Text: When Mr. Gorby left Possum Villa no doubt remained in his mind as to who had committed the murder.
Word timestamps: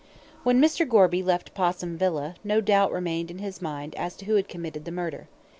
When 0.41 0.59
Mr. 0.59 0.89
Gorby 0.89 1.21
left 1.21 1.53
Possum 1.53 1.95
Villa 1.95 2.33
no 2.43 2.59
doubt 2.59 2.91
remained 2.91 3.29
in 3.29 3.37
his 3.37 3.61
mind 3.61 3.93
as 3.93 4.15
to 4.15 4.25
who 4.25 4.33
had 4.35 4.47
committed 4.49 4.83
the 4.85 4.91
murder. 4.91 5.27